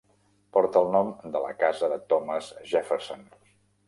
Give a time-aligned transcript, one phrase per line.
[0.55, 3.23] Porta el nom de la casa de Thomas Jefferson.